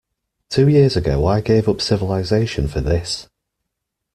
Two 0.49 0.67
years 0.67 0.97
ago 0.97 1.27
I 1.27 1.41
gave 1.41 1.69
up 1.69 1.79
civilization 1.79 2.67
for 2.67 2.81
this. 2.81 3.27